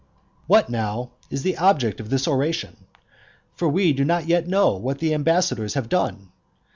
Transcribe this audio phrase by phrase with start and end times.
[0.47, 2.85] What now is the object of this oration?
[3.53, 6.29] For we do not yet know what the ambassadors have done.